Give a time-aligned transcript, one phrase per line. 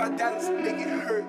[0.00, 1.24] my dance, make it hurt.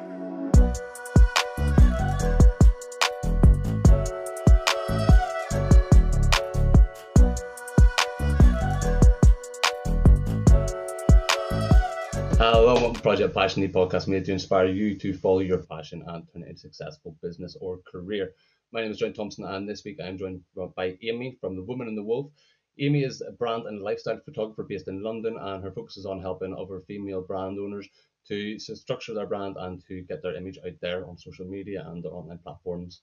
[12.37, 16.01] Hello, welcome to Project Passion, the podcast made to inspire you to follow your passion
[16.07, 18.31] and turn it into successful business or career.
[18.71, 20.43] My name is John Thompson, and this week I am joined
[20.77, 22.31] by Amy from The Woman and the Wolf.
[22.79, 26.21] Amy is a brand and lifestyle photographer based in London, and her focus is on
[26.21, 27.89] helping other female brand owners
[28.27, 32.03] to structure their brand and to get their image out there on social media and
[32.03, 33.01] their online platforms.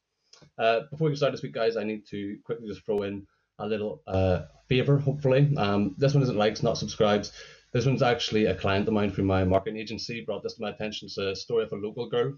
[0.59, 3.27] Uh, before we start this week, guys, I need to quickly just throw in
[3.59, 5.53] a little uh, favor, hopefully.
[5.57, 7.33] Um, this one isn't likes, not subscribes.
[7.73, 10.71] This one's actually a client of mine from my marketing agency brought this to my
[10.71, 11.07] attention.
[11.07, 12.35] It's a story of a local girl,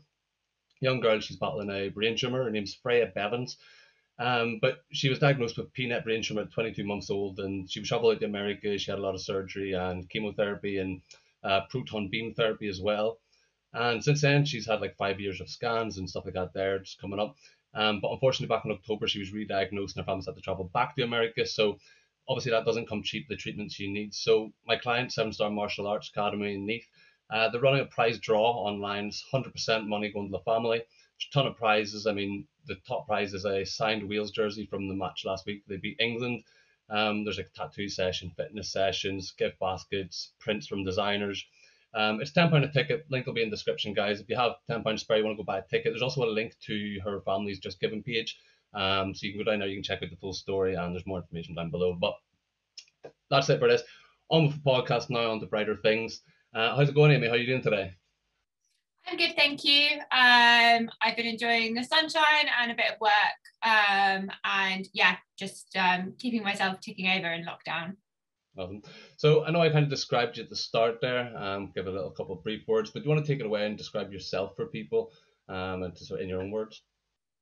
[0.81, 1.21] young girl.
[1.21, 2.45] She's battling a brain tumor.
[2.45, 3.57] Her name's Freya Bevans.
[4.19, 7.81] Um, but she was diagnosed with PNET brain tumor at 22 months old, and she
[7.81, 8.77] was traveled out to America.
[8.77, 11.01] She had a lot of surgery and chemotherapy and
[11.45, 13.19] uh, proton beam therapy as well.
[13.73, 16.79] And since then, she's had like five years of scans and stuff like that there
[16.81, 17.37] just coming up.
[17.73, 20.71] Um, but unfortunately, back in October, she was re-diagnosed and her family's had to travel
[20.75, 21.47] back to America.
[21.47, 21.79] So
[22.29, 24.19] obviously that doesn't come cheap, the treatment she needs.
[24.19, 26.87] So my client, Seven Star Martial Arts Academy in Neath,
[27.33, 29.07] uh, they're running a prize draw online.
[29.07, 30.79] It's 100% money going to the family.
[30.79, 32.07] There's a ton of prizes.
[32.07, 35.63] I mean, the top prize is a signed Wales jersey from the match last week.
[35.69, 36.43] They beat England.
[36.91, 41.45] Um, there's a tattoo session, fitness sessions, gift baskets, prints from designers.
[41.95, 43.05] Um, it's £10 a ticket.
[43.11, 44.21] Link will be in the description, guys.
[44.21, 46.31] If you have £10 spare, you want to go buy a ticket, there's also a
[46.31, 48.39] link to her family's Just Giving page.
[48.75, 50.95] Um, so you can go down there, you can check out the full story, and
[50.95, 51.97] there's more information down below.
[52.01, 52.15] But
[53.31, 53.83] that's it for this.
[54.29, 56.23] On with the podcast now, on to brighter things.
[56.55, 57.27] Uh, how's it going, Amy?
[57.27, 57.95] How are you doing today?
[59.07, 59.97] I'm good, thank you.
[60.13, 63.11] Um, I've been enjoying the sunshine and a bit of work.
[63.63, 67.97] Um, and yeah, just um, keeping myself ticking over in lockdown.
[68.59, 68.83] Awesome.
[69.17, 71.91] So I know I kind of described you at the start there, um, give a
[71.91, 74.13] little couple of brief words, but do you want to take it away and describe
[74.13, 75.13] yourself for people
[75.49, 76.83] um, and to of in your own words?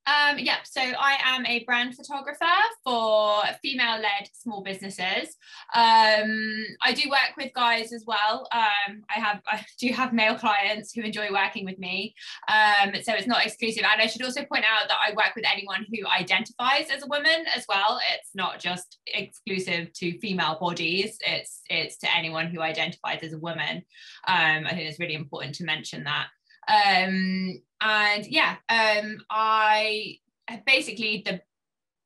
[0.09, 2.45] Um, so I am a brand photographer
[2.83, 5.37] for female led small businesses.
[5.75, 8.49] Um, I do work with guys as well.
[8.53, 12.15] Um, I have I do have male clients who enjoy working with me.
[12.49, 13.85] Um, so it's not exclusive.
[13.85, 17.09] And I should also point out that I work with anyone who identifies as a
[17.09, 18.01] woman as well.
[18.15, 21.19] It's not just exclusive to female bodies.
[21.27, 23.85] It's it's to anyone who identifies as a woman.
[24.27, 26.29] Um, I think it's really important to mention that.
[26.69, 30.19] Um, and yeah, um, I
[30.67, 31.41] basically the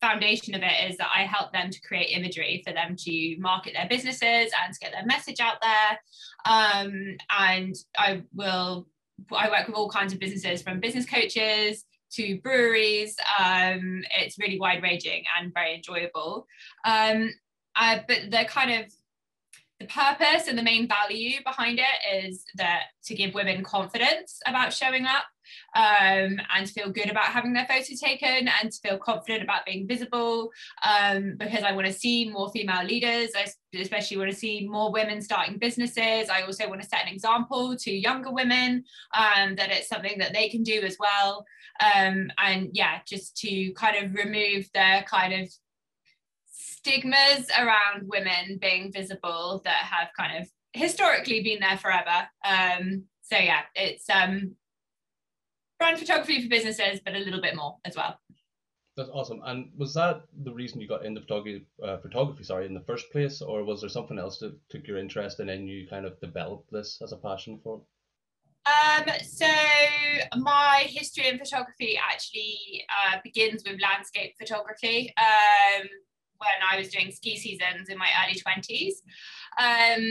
[0.03, 3.73] foundation of it is that I help them to create imagery for them to market
[3.75, 6.01] their businesses and to get their message out there.
[6.45, 8.89] Um, and I will,
[9.33, 11.85] I work with all kinds of businesses from business coaches
[12.15, 13.17] to breweries.
[13.39, 16.47] Um, it's really wide ranging and very enjoyable.
[16.85, 17.31] Um,
[17.77, 18.93] uh, but the kind of
[19.81, 24.73] the purpose and the main value behind it is that to give women confidence about
[24.73, 25.25] showing up
[25.75, 29.87] um, and feel good about having their photo taken and to feel confident about being
[29.87, 30.51] visible
[30.85, 33.31] um, because I want to see more female leaders.
[33.37, 36.29] I especially want to see more women starting businesses.
[36.29, 40.33] I also want to set an example to younger women um, that it's something that
[40.33, 41.45] they can do as well.
[41.81, 45.53] Um, and yeah, just to kind of remove the kind of
[46.47, 52.29] stigmas around women being visible that have kind of historically been there forever.
[52.45, 54.57] Um, so yeah, it's um,
[55.83, 58.19] brand photography for businesses, but a little bit more as well.
[58.97, 59.41] That's awesome.
[59.45, 63.11] And was that the reason you got into photography, uh, photography, sorry, in the first
[63.11, 66.21] place, or was there something else that took your interest and then you kind of
[66.21, 67.81] developed this as a passion for?
[68.67, 69.49] Um, so
[70.37, 75.13] my history in photography actually uh, begins with landscape photography.
[75.17, 75.89] Um,
[76.43, 78.95] when I was doing ski seasons in my early 20s.
[79.59, 80.03] Um,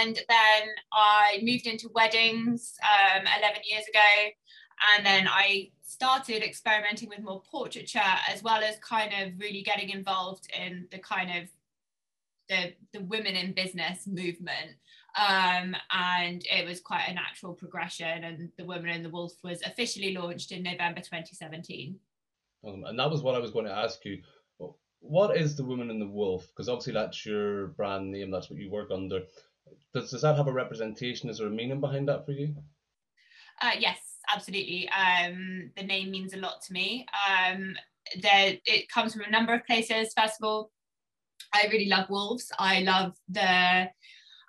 [0.00, 4.30] and then I moved into weddings um, 11 years ago.
[4.96, 9.90] And then I started experimenting with more portraiture as well as kind of really getting
[9.90, 11.48] involved in the kind of
[12.48, 14.76] the, the women in business movement.
[15.16, 18.24] Um, and it was quite a natural progression.
[18.24, 21.96] And The Woman and the Wolf was officially launched in November 2017.
[22.64, 24.22] and that was what I was going to ask you
[25.00, 26.46] what is the woman and the wolf?
[26.48, 29.20] Because obviously that's your brand name, that's what you work under.
[29.94, 31.30] Does, does that have a representation?
[31.30, 32.54] Is there a meaning behind that for you?
[33.62, 33.98] Uh, yes,
[34.34, 34.88] absolutely.
[34.90, 37.06] Um, the name means a lot to me.
[37.28, 37.74] Um,
[38.20, 40.12] there, it comes from a number of places.
[40.16, 40.70] First of all,
[41.54, 42.50] I really love wolves.
[42.58, 43.88] I love the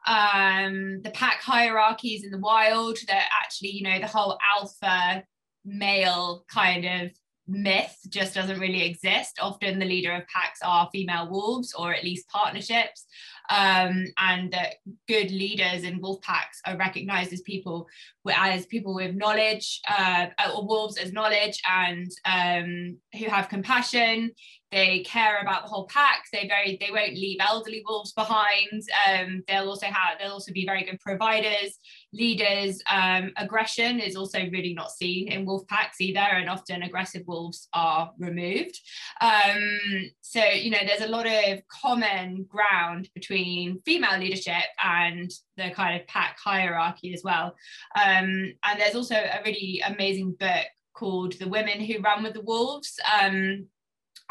[0.07, 2.97] um, the pack hierarchies in the wild.
[3.07, 5.23] That actually, you know, the whole alpha
[5.65, 7.11] male kind of
[7.47, 9.37] myth just doesn't really exist.
[9.41, 13.05] Often the leader of packs are female wolves or at least partnerships.
[13.51, 14.75] Um, and that
[15.07, 17.87] good leaders in wolf packs are recognized as people
[18.33, 24.31] as people with knowledge uh, or wolves as knowledge and um, who have compassion.
[24.71, 26.23] They care about the whole pack.
[26.31, 28.83] They very they won't leave elderly wolves behind.
[29.09, 31.77] Um, they'll also have they'll also be very good providers
[32.13, 37.23] leaders um, aggression is also really not seen in wolf packs either and often aggressive
[37.25, 38.79] wolves are removed.
[39.21, 45.71] Um, so you know there's a lot of common ground between female leadership and the
[45.71, 47.55] kind of pack hierarchy as well.
[47.95, 52.41] Um, and there's also a really amazing book called the women who run with the
[52.41, 53.67] wolves um,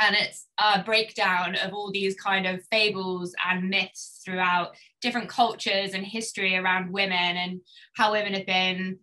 [0.01, 5.93] and it's a breakdown of all these kind of fables and myths throughout different cultures
[5.93, 7.61] and history around women and
[7.95, 8.99] how women have been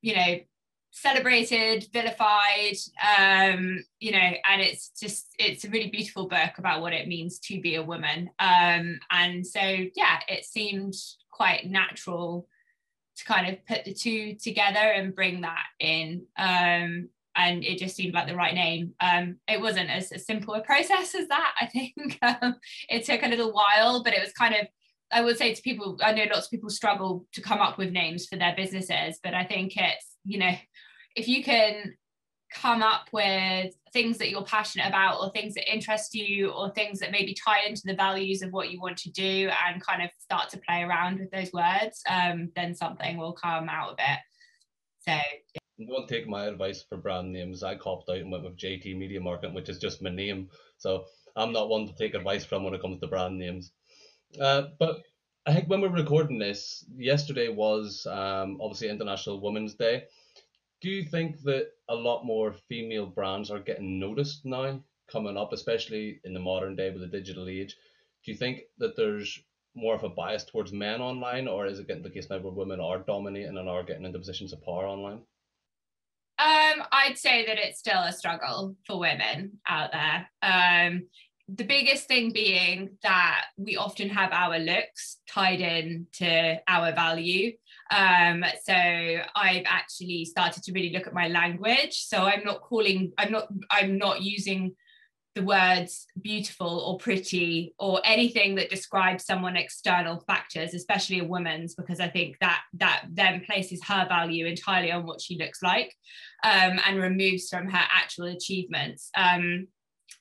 [0.00, 0.38] you know
[0.90, 2.76] celebrated vilified
[3.18, 7.38] um you know and it's just it's a really beautiful book about what it means
[7.38, 10.94] to be a woman um and so yeah it seemed
[11.30, 12.46] quite natural
[13.16, 17.96] to kind of put the two together and bring that in um and it just
[17.96, 18.94] seemed like the right name.
[19.00, 21.54] Um, it wasn't as, as simple a process as that.
[21.60, 22.56] I think um,
[22.88, 24.66] it took a little while, but it was kind of.
[25.12, 27.90] I would say to people, I know lots of people struggle to come up with
[27.90, 30.52] names for their businesses, but I think it's you know,
[31.16, 31.94] if you can
[32.54, 36.98] come up with things that you're passionate about or things that interest you or things
[36.98, 40.10] that maybe tie into the values of what you want to do and kind of
[40.18, 44.18] start to play around with those words um, then something will come out of it
[45.00, 47.62] so yeah don't take my advice for brand names.
[47.62, 50.48] I copped out and went with JT Media Marketing, which is just my name.
[50.78, 51.04] So
[51.36, 53.72] I'm not one to take advice from when it comes to brand names.
[54.40, 55.02] Uh, but
[55.46, 60.04] I think when we're recording this, yesterday was um, obviously International Women's Day.
[60.80, 64.80] Do you think that a lot more female brands are getting noticed now
[65.10, 67.76] coming up, especially in the modern day with the digital age?
[68.24, 69.42] Do you think that there's
[69.74, 72.52] more of a bias towards men online, or is it getting the case now where
[72.52, 75.20] women are dominating and are getting into positions of power online?
[76.38, 80.28] Um, I'd say that it's still a struggle for women out there.
[80.42, 81.08] Um,
[81.48, 87.52] the biggest thing being that we often have our looks tied in to our value.
[87.90, 92.04] Um, so I've actually started to really look at my language.
[92.04, 94.74] So I'm not calling, I'm not, I'm not using
[95.34, 101.74] the words beautiful or pretty or anything that describes someone external factors especially a woman's
[101.74, 105.94] because i think that that then places her value entirely on what she looks like
[106.44, 109.66] um, and removes from her actual achievements um,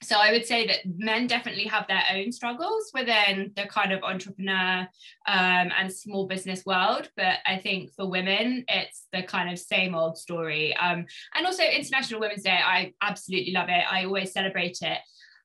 [0.02, 4.04] so I would say that men definitely have their own struggles within the kind of
[4.04, 4.88] entrepreneur
[5.28, 7.10] um, and small business world.
[7.16, 10.76] But I think for women, it's the kind of same old story.
[10.76, 11.06] Um,
[11.36, 13.84] and also International Women's Day, I absolutely love it.
[13.90, 15.00] I always celebrate it.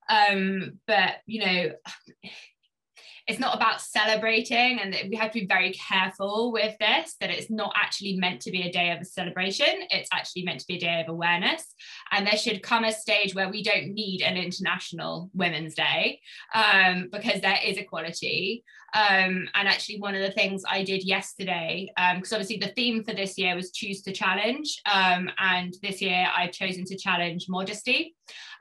[0.08, 1.72] Um, but you know,
[3.26, 7.50] it's not about celebrating and we have to be very careful with this that it's
[7.50, 9.66] not actually meant to be a day of a celebration.
[9.90, 11.74] It's actually meant to be a day of awareness.
[12.12, 16.20] And there should come a stage where we don't need an international women's day
[16.54, 18.64] um, because there is equality.
[18.94, 23.02] Um, and actually one of the things i did yesterday because um, obviously the theme
[23.02, 27.46] for this year was choose to challenge um, and this year i've chosen to challenge
[27.48, 28.14] modesty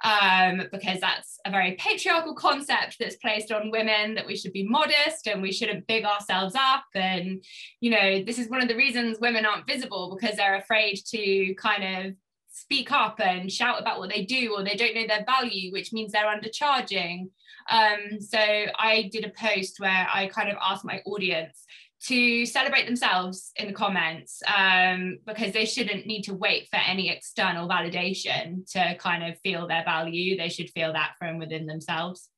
[0.04, 4.68] um, because that's a very patriarchal concept that's placed on women that we should be
[4.68, 6.86] modest and we shouldn't big ourselves up.
[6.94, 7.44] And,
[7.80, 11.54] you know, this is one of the reasons women aren't visible because they're afraid to
[11.56, 12.14] kind of
[12.50, 15.92] speak up and shout about what they do or they don't know their value, which
[15.92, 17.30] means they're undercharging.
[17.70, 21.66] Um, so I did a post where I kind of asked my audience
[22.08, 27.10] to celebrate themselves in the comments um, because they shouldn't need to wait for any
[27.10, 30.38] external validation to kind of feel their value.
[30.38, 32.30] They should feel that from within themselves.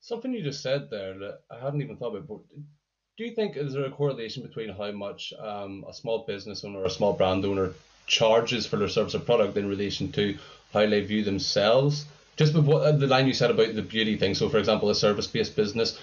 [0.00, 2.42] Something you just said there that I hadn't even thought about.
[3.16, 6.80] Do you think is there a correlation between how much um, a small business owner
[6.80, 7.72] or a small brand owner
[8.06, 10.36] charges for their service or product in relation to
[10.74, 12.04] how they view themselves?
[12.36, 14.34] Just with what the line you said about the beauty thing.
[14.34, 15.98] So, for example, a service-based business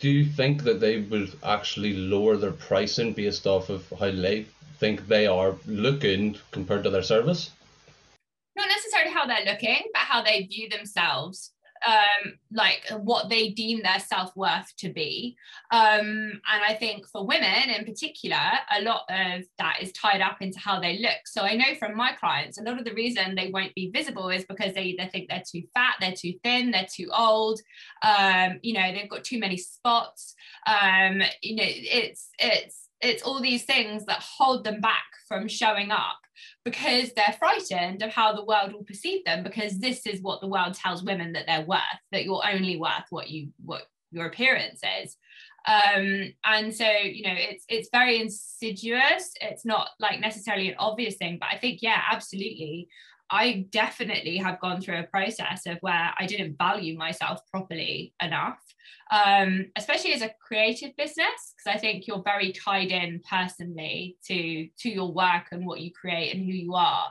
[0.00, 4.46] do you think that they would actually lower their pricing based off of how they
[4.78, 7.50] think they are looking compared to their service?
[8.56, 11.52] Not necessarily how they're looking, but how they view themselves
[11.86, 15.36] um, like what they deem their self-worth to be.
[15.70, 18.36] Um, and i think for women in particular
[18.76, 21.26] a lot of that is tied up into how they look.
[21.26, 24.28] So i know from my clients a lot of the reason they won't be visible
[24.28, 27.60] is because they either think they're too fat they're too thin they're too old
[28.02, 30.34] um, you know they've got too many spots.
[30.66, 35.90] Um, you know it's it's it's all these things that hold them back from showing
[35.90, 36.18] up
[36.66, 40.48] because they're frightened of how the world will perceive them because this is what the
[40.48, 41.80] world tells women that they're worth
[42.10, 45.16] that you're only worth what you what your appearance is.
[45.68, 49.32] Um, and so you know it's it's very insidious.
[49.40, 52.88] It's not like necessarily an obvious thing but i think yeah absolutely.
[53.28, 58.60] I definitely have gone through a process of where I didn't value myself properly enough,
[59.10, 64.68] um, especially as a creative business, because I think you're very tied in personally to
[64.78, 67.06] to your work and what you create and who you are,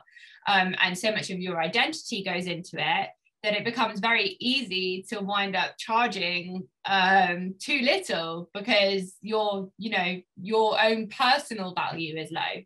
[0.47, 3.09] um, and so much of your identity goes into it
[3.45, 9.91] that it becomes very easy to wind up charging um, too little because your you
[9.91, 12.63] know your own personal value is low.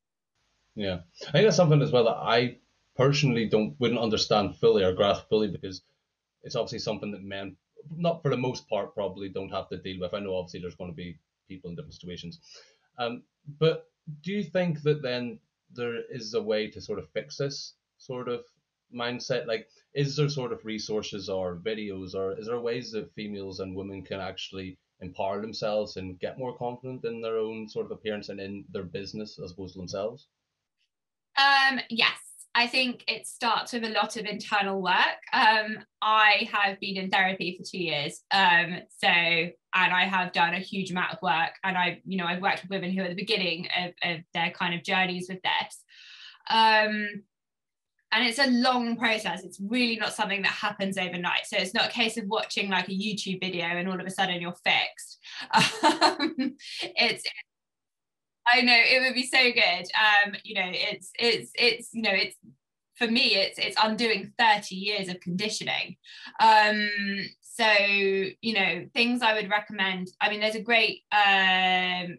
[0.75, 2.58] Yeah, I think that's something as well that I
[2.96, 5.82] personally don't wouldn't understand fully or grasp fully because
[6.44, 7.58] it's obviously something that men,
[7.95, 10.13] not for the most part, probably don't have to deal with.
[10.13, 11.17] I know obviously there's going to be
[11.48, 12.39] people in different situations,
[12.98, 13.24] um,
[13.59, 13.86] but
[14.21, 15.39] do you think that then
[15.74, 18.43] there is a way to sort of fix this sort of
[18.93, 19.48] mindset?
[19.48, 23.75] Like, is there sort of resources or videos, or is there ways that females and
[23.75, 28.29] women can actually empower themselves and get more confident in their own sort of appearance
[28.29, 30.27] and in their business as opposed to themselves?
[31.38, 32.17] Um, yes,
[32.56, 35.20] I think it starts with a lot of internal work.
[35.32, 38.22] Um, I have been in therapy for two years.
[38.32, 41.51] Um, so, and I have done a huge amount of work.
[41.63, 44.20] And I, you know, I've worked with women who are at the beginning of, of
[44.34, 45.84] their kind of journeys with this.
[46.50, 47.24] Um,
[48.12, 49.44] and it's a long process.
[49.44, 51.46] It's really not something that happens overnight.
[51.46, 54.10] So it's not a case of watching like a YouTube video and all of a
[54.10, 55.20] sudden you're fixed.
[55.82, 57.24] Um, it's
[58.51, 59.86] I know it would be so good.
[59.96, 62.36] Um, you know, it's it's it's you know it's
[62.96, 65.96] for me it's it's undoing 30 years of conditioning.
[66.39, 66.89] Um,
[67.41, 70.10] so you know things I would recommend.
[70.22, 72.18] I mean, there's a great um,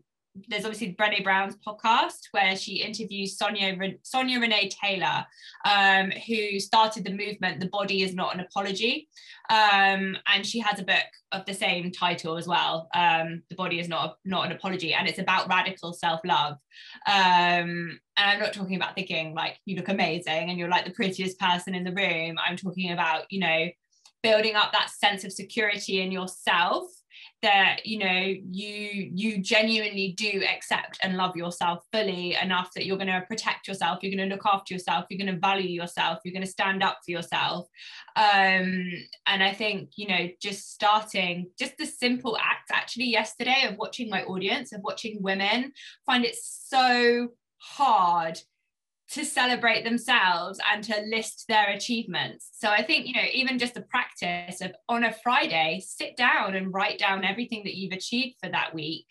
[0.48, 5.26] there's obviously Brené Brown's podcast where she interviews Sonia Sonya Renee Taylor,
[5.64, 9.08] um, who started the movement "The Body Is Not an Apology,"
[9.50, 12.88] um, and she has a book of the same title as well.
[12.94, 16.54] Um, "The Body Is Not Not an Apology," and it's about radical self love.
[17.06, 20.92] Um, and I'm not talking about thinking like you look amazing and you're like the
[20.92, 22.36] prettiest person in the room.
[22.38, 23.68] I'm talking about you know
[24.22, 26.84] building up that sense of security in yourself
[27.42, 32.96] that you know you you genuinely do accept and love yourself fully enough that you're
[32.96, 36.18] going to protect yourself you're going to look after yourself you're going to value yourself
[36.24, 37.66] you're going to stand up for yourself.
[38.16, 38.90] Um,
[39.26, 44.10] and i think you know just starting just the simple act actually yesterday of watching
[44.10, 45.72] my audience of watching women
[46.04, 47.28] find it so
[47.58, 48.38] hard
[49.10, 52.50] to celebrate themselves and to list their achievements.
[52.52, 56.54] So I think, you know, even just the practice of on a Friday, sit down
[56.54, 59.06] and write down everything that you've achieved for that week.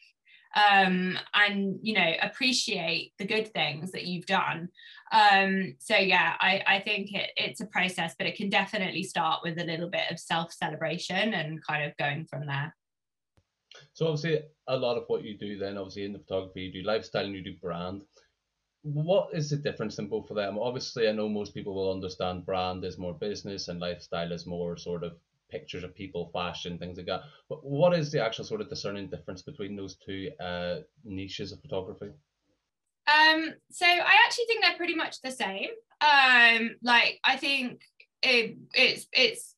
[0.56, 4.70] Um, and you know appreciate the good things that you've done
[5.12, 9.42] um, so yeah I, I think it, it's a process but it can definitely start
[9.44, 12.76] with a little bit of self celebration and kind of going from there
[13.94, 16.88] so obviously a lot of what you do then obviously in the photography you do
[16.88, 18.02] lifestyle and you do brand
[18.82, 20.58] what is the difference in both of them?
[20.58, 24.78] Obviously, I know most people will understand brand is more business and lifestyle is more
[24.78, 25.14] sort of
[25.50, 27.22] pictures of people, fashion, things like that.
[27.50, 31.62] But what is the actual sort of discerning difference between those two uh, niches of
[31.62, 32.12] photography?
[33.08, 35.70] Um, so I actually think they're pretty much the same.
[36.02, 37.82] Um, like I think
[38.22, 39.56] it, it's it's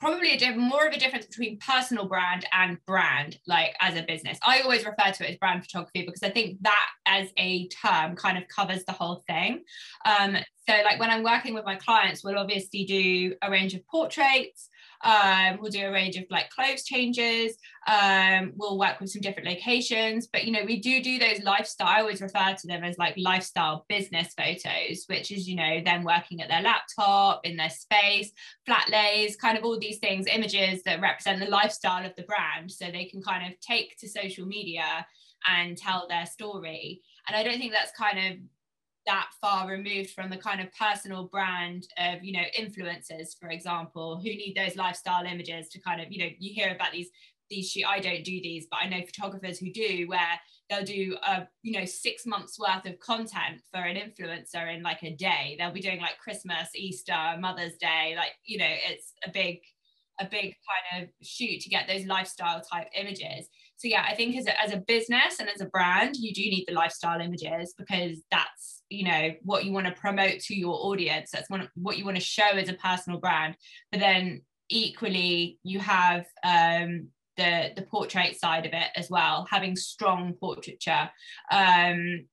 [0.00, 4.38] probably a more of a difference between personal brand and brand like as a business.
[4.42, 8.16] I always refer to it as brand photography because i think that as a term
[8.16, 9.62] kind of covers the whole thing.
[10.04, 10.36] Um,
[10.68, 14.68] so like when i'm working with my clients we'll obviously do a range of portraits
[15.02, 17.56] um, we'll do a range of like clothes changes.
[17.86, 21.88] Um, we'll work with some different locations, but you know, we do do those lifestyle.
[21.88, 26.04] I always refer to them as like lifestyle business photos, which is you know them
[26.04, 28.32] working at their laptop in their space,
[28.66, 32.70] flat lays, kind of all these things, images that represent the lifestyle of the brand,
[32.70, 35.06] so they can kind of take to social media
[35.48, 37.00] and tell their story.
[37.26, 38.38] And I don't think that's kind of
[39.10, 44.16] that far removed from the kind of personal brand of you know influencers for example
[44.16, 47.10] who need those lifestyle images to kind of you know you hear about these
[47.50, 50.38] these shoot i don't do these but i know photographers who do where
[50.68, 55.02] they'll do a you know six months worth of content for an influencer in like
[55.02, 55.56] a day.
[55.58, 59.58] They'll be doing like christmas easter mother's day like you know it's a big
[60.20, 60.54] a big
[60.92, 63.48] kind of shoot to get those lifestyle type images
[63.80, 66.42] so yeah i think as a, as a business and as a brand you do
[66.42, 70.74] need the lifestyle images because that's you know what you want to promote to your
[70.74, 71.30] audience.
[71.30, 73.56] That's what, what you want to show as a personal brand.
[73.90, 79.76] But then equally you have um, the the portrait side of it as well having
[79.76, 81.08] strong portraiture.
[81.50, 82.26] Um,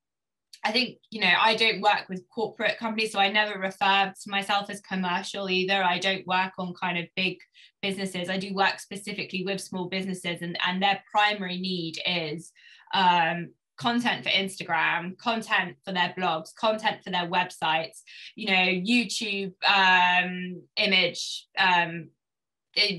[0.67, 4.29] I think, you know, I don't work with corporate companies, so I never refer to
[4.29, 5.81] myself as commercial either.
[5.81, 7.37] I don't work on kind of big
[7.81, 8.29] businesses.
[8.29, 12.51] I do work specifically with small businesses, and, and their primary need is
[12.93, 18.01] um, content for Instagram, content for their blogs, content for their websites,
[18.35, 22.09] you know, YouTube um, image um,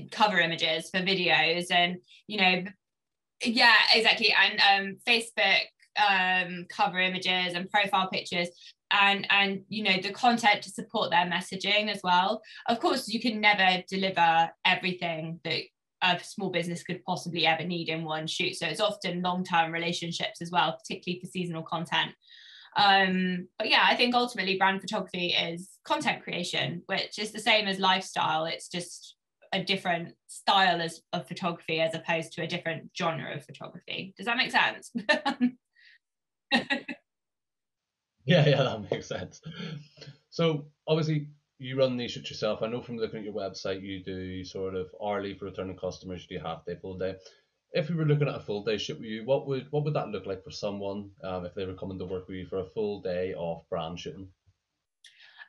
[0.09, 2.63] cover images for videos, and you know,
[3.43, 5.67] yeah, exactly, and um, Facebook
[5.99, 8.49] um, cover images and profile pictures
[8.91, 13.19] and and you know the content to support their messaging as well of course you
[13.19, 15.61] can never deliver everything that
[16.01, 18.55] a small business could possibly ever need in one shoot.
[18.55, 22.11] So it's often long-term relationships as well, particularly for seasonal content.
[22.77, 27.67] Um, but yeah, I think ultimately brand photography is content creation, which is the same
[27.67, 28.45] as lifestyle.
[28.45, 29.15] It's just
[29.51, 34.13] a different style as, of photography as opposed to a different genre of photography.
[34.15, 34.93] Does that make sense?
[38.25, 39.41] yeah, yeah, that makes sense.
[40.29, 41.27] So obviously
[41.59, 42.61] you run these shoots yourself.
[42.61, 46.25] I know from looking at your website, you do sort of hourly for returning customers,
[46.29, 47.15] you do half day, full day.
[47.73, 49.95] If we were looking at a full day shoot with you, what would what would
[49.95, 52.59] that look like for someone um, if they were coming to work with you for
[52.59, 54.29] a full day of brand shooting?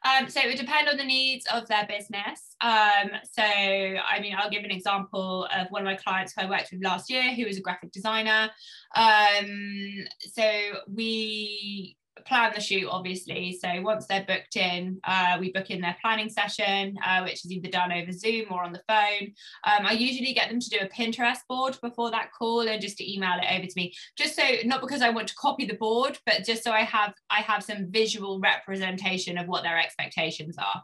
[0.04, 2.56] Um, so it would depend on the needs of their business.
[2.60, 6.48] Um, so, I mean, I'll give an example of one of my clients who I
[6.48, 8.50] worked with last year, who was a graphic designer.
[8.94, 10.42] Um, so
[10.88, 13.58] we plan the shoot obviously.
[13.62, 17.50] So once they're booked in uh, we book in their planning session uh, which is
[17.50, 19.32] either done over zoom or on the phone.
[19.64, 22.98] Um, i usually get them to do a pinterest board before that call and just
[22.98, 23.94] to email it over to me.
[24.16, 27.14] Just so not because i want to copy the board but just so i have
[27.30, 30.82] i have some visual representation of what their expectations are.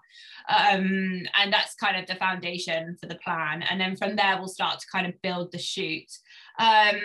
[0.48, 3.62] Um, and that's kind of the foundation for the plan.
[3.62, 6.10] And then from there we'll start to kind of build the shoot.
[6.58, 7.00] Um,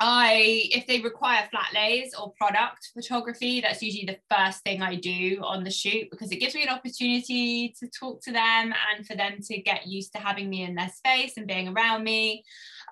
[0.00, 4.96] I, if they require flat lays or product photography, that's usually the first thing I
[4.96, 9.06] do on the shoot because it gives me an opportunity to talk to them and
[9.06, 12.42] for them to get used to having me in their space and being around me.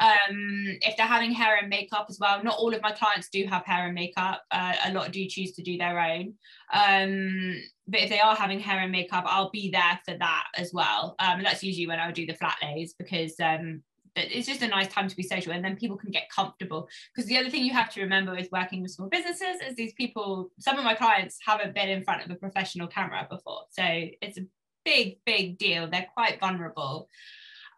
[0.01, 3.47] Um, if they're having hair and makeup as well, not all of my clients do
[3.47, 4.43] have hair and makeup.
[4.53, 6.35] Uh, a lot do choose to do their own.
[6.73, 10.73] Um, but if they are having hair and makeup, I'll be there for that as
[10.73, 11.17] well.
[11.19, 13.83] Um, and that's usually when I'll do the flat lays because um,
[14.15, 16.89] it's just a nice time to be social and then people can get comfortable.
[17.15, 19.95] Because the other thing you have to remember with working with small businesses is these
[19.95, 23.63] people some of my clients haven't been in front of a professional camera before.
[23.71, 24.47] So it's a
[24.85, 25.89] big big deal.
[25.89, 27.09] They're quite vulnerable.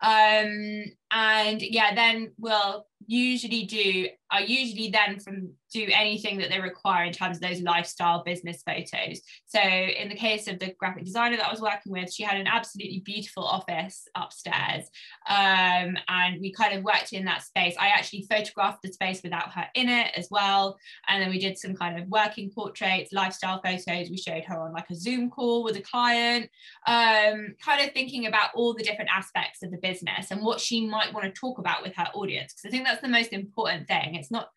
[0.02, 6.60] Um and yeah then we'll usually do I usually then from do anything that they
[6.60, 9.20] require in terms of those lifestyle business photos.
[9.46, 12.40] So in the case of the graphic designer that I was working with, she had
[12.40, 14.88] an absolutely beautiful office upstairs.
[15.28, 17.74] Um, and we kind of worked in that space.
[17.78, 20.78] I actually photographed the space without her in it as well.
[21.08, 24.10] And then we did some kind of working portraits, lifestyle photos.
[24.10, 26.48] We showed her on like a Zoom call with a client,
[26.86, 30.86] um, kind of thinking about all the different aspects of the business and what she
[30.86, 32.54] might want to talk about with her audience.
[32.54, 34.14] Because I think that's the most important thing.
[34.14, 34.48] It's not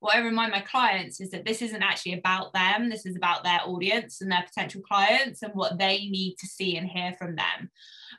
[0.00, 2.90] what I remind my clients is that this isn't actually about them.
[2.90, 6.76] This is about their audience and their potential clients and what they need to see
[6.76, 7.70] and hear from them.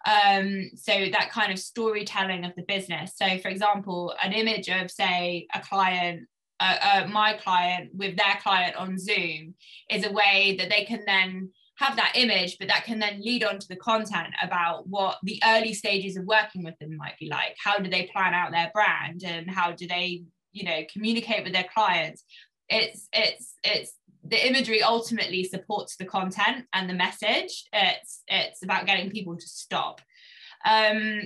[0.05, 3.13] Um, so that kind of storytelling of the business.
[3.15, 6.27] So, for example, an image of, say, a client
[6.61, 9.55] uh, uh, my client with their client on Zoom
[9.89, 11.49] is a way that they can then
[11.81, 15.41] have that image, but that can then lead on to the content about what the
[15.45, 17.55] early stages of working with them might be like.
[17.63, 21.53] How do they plan out their brand and how do they you know communicate with
[21.53, 22.23] their clients?
[22.69, 27.65] It's it's it's the imagery ultimately supports the content and the message.
[27.73, 30.01] It's it's about getting people to stop.
[30.65, 31.21] Um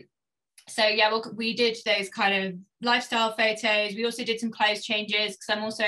[0.68, 3.94] so yeah well, we did those kind of lifestyle photos.
[3.94, 5.86] We also did some clothes changes because i'm also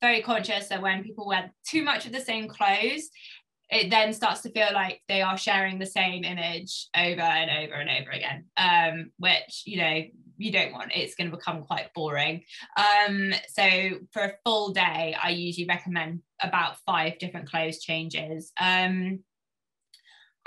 [0.00, 3.08] very conscious that when people wear too much of the same clothes
[3.70, 7.74] it then starts to feel like they are sharing the same image over and over
[7.74, 10.02] and over again um, which you know
[10.36, 10.92] you don't want.
[10.94, 12.42] It's going to become quite boring.
[12.76, 18.52] Um, so for a full day i usually recommend about five different clothes changes.
[18.60, 19.20] Um,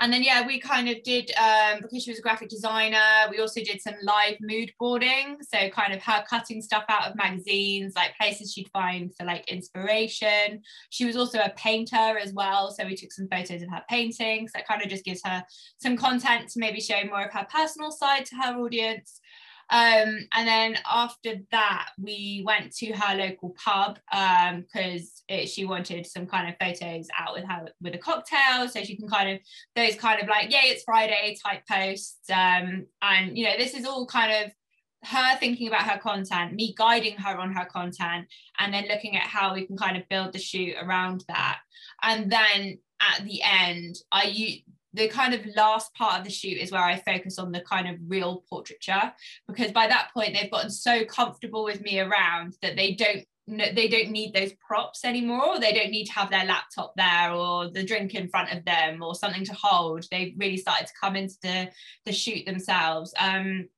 [0.00, 3.40] and then yeah we kind of did um, because she was a graphic designer we
[3.40, 5.38] also did some live mood boarding.
[5.42, 9.48] So kind of her cutting stuff out of magazines like places she'd find for like
[9.48, 10.62] inspiration.
[10.90, 14.52] She was also a painter as well so we took some photos of her paintings.
[14.52, 15.42] That kind of just gives her
[15.78, 19.20] some content to maybe show more of her personal side to her audience
[19.70, 26.06] um, and then after that, we went to her local pub because um, she wanted
[26.06, 29.40] some kind of photos out with her with a cocktail, so she can kind of
[29.76, 32.30] those kind of like yay it's Friday type posts.
[32.30, 34.52] Um, and you know this is all kind of
[35.04, 38.26] her thinking about her content, me guiding her on her content,
[38.58, 41.58] and then looking at how we can kind of build the shoot around that.
[42.02, 44.62] And then at the end, I use
[44.94, 47.88] the kind of last part of the shoot is where I focus on the kind
[47.88, 49.12] of real portraiture
[49.46, 53.88] because by that point they've gotten so comfortable with me around that they don't they
[53.88, 55.58] don't need those props anymore.
[55.58, 59.02] They don't need to have their laptop there or the drink in front of them
[59.02, 60.04] or something to hold.
[60.10, 61.70] They've really started to come into the
[62.04, 63.14] the shoot themselves.
[63.18, 63.68] Um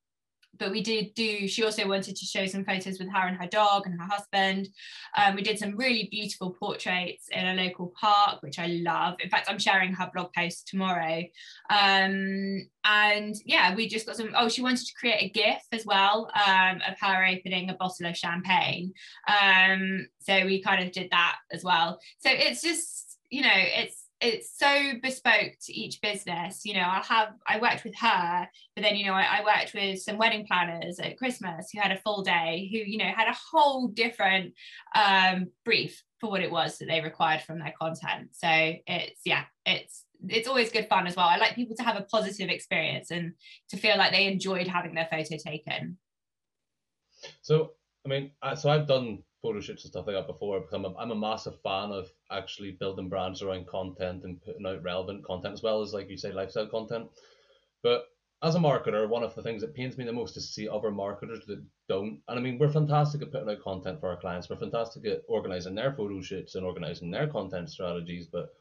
[0.61, 3.49] but we did do she also wanted to show some photos with her and her
[3.49, 4.69] dog and her husband.
[5.17, 9.17] Um, we did some really beautiful portraits in a local park which i love.
[9.21, 11.23] In fact i'm sharing her blog post tomorrow.
[11.71, 15.85] Um, and yeah we just got some oh she wanted to create a gif as
[15.85, 18.93] well um, of her opening a bottle of champagne.
[19.27, 21.99] Um, so we kind of did that as well.
[22.19, 26.63] So it's just you know it's it's so bespoke to each business.
[26.65, 29.75] You know i'll have i worked with her but then you know I, I, worked
[29.75, 33.29] with some wedding planners at christmas who had a full day who you know had
[33.29, 34.55] a whole different
[34.95, 38.29] um, brief for what it was that they required from their content.
[38.33, 41.27] So it's yeah it's it's always good fun as well.
[41.27, 43.33] I like people to have a positive experience and
[43.71, 45.99] to feel like they enjoyed having their photo taken.
[47.43, 47.73] So
[48.07, 50.95] i mean so i've done photo shoots and stuff like that before because I'm a,
[50.97, 55.55] I'm a massive fan of actually building brands around content and putting out relevant content
[55.55, 57.09] as well as like you say lifestyle content.
[57.83, 58.09] But
[58.43, 60.69] as a marketer one of the things that pains me the most is to see
[60.69, 62.21] other marketers that don't.
[62.29, 64.49] And i mean we're fantastic at putting out content for our clients.
[64.49, 68.27] We're fantastic at organizing their photo shoots and organizing their content strategies.
[68.27, 68.55] But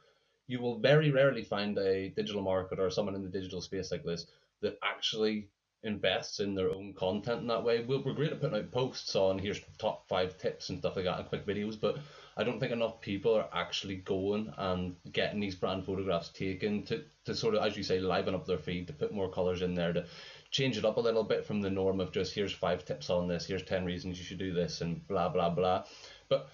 [0.47, 4.03] you will very rarely find a digital marketer or someone in the digital space like
[4.03, 4.25] this
[4.61, 5.47] that actually
[5.83, 7.85] invests in their own content in that way.
[7.85, 11.05] We're, we're great at putting out posts on here's top five tips and stuff like
[11.05, 11.97] that and quick videos, but
[12.35, 17.03] I don't think enough people are actually going and getting these brand photographs taken to,
[17.25, 19.73] to sort of, as you say, liven up their feed, to put more colors in
[19.73, 20.05] there, to
[20.51, 23.27] change it up a little bit from the norm of just here's five tips on
[23.27, 25.83] this, here's 10 reasons you should do this, and blah, blah, blah.
[26.27, 26.49] But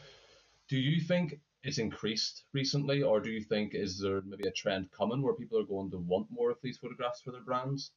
[0.68, 4.92] do you think it's increased recently, or do you think is there maybe a trend
[4.92, 7.92] coming where people are going to want more of these photographs for their brands?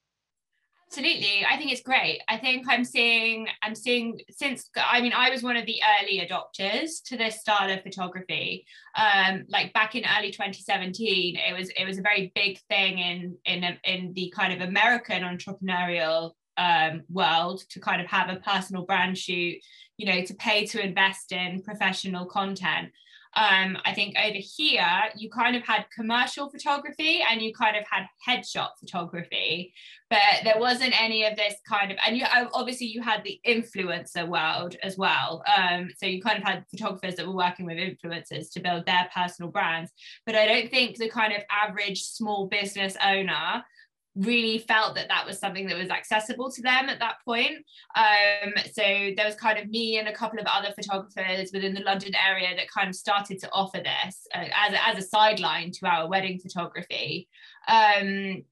[0.88, 1.44] Absolutely.
[1.48, 2.20] I think it's great.
[2.28, 6.26] I think i'm seeing i'm seeing since i mean i was one of the early
[6.26, 8.66] adopters to this style of photography.
[8.96, 13.36] Um like back in early 2017 it was it was a very big thing in
[13.44, 18.84] in in the kind of american entrepreneurial um, world to kind of have a personal
[18.84, 19.58] brand shoot
[19.96, 22.90] you know to pay to invest in professional content
[23.36, 24.86] um, I think over here,
[25.16, 29.72] you kind of had commercial photography and you kind of had headshot photography,
[30.10, 34.26] but there wasn't any of this kind of, and you obviously you had the influencer
[34.26, 35.42] world as well.
[35.56, 39.08] Um, so you kind of had photographers that were working with influencers to build their
[39.14, 39.92] personal brands.
[40.24, 43.64] But I don't think the kind of average small business owner
[44.14, 47.64] really felt that that was something that was accessible to them at that point.
[47.94, 51.82] Um, so there was kind of me and a couple of other photographers within the
[51.82, 55.70] London area that kind of started to offer this uh, as, a, as a sideline
[55.72, 57.28] to our wedding photography.
[57.68, 58.44] Um,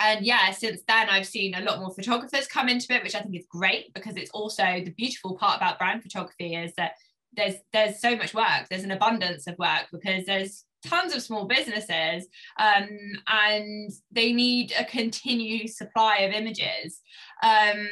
[0.00, 3.20] and yeah, since then I've seen a lot more photographers come into it, which I
[3.20, 6.92] think is great because it's also the beautiful part about brand photography is that
[7.36, 11.46] there's there's so much work, there's an abundance of work because there's tons of small
[11.46, 12.26] businesses
[12.58, 12.88] um,
[13.28, 17.00] and they need a continued supply of images.
[17.42, 17.88] Um,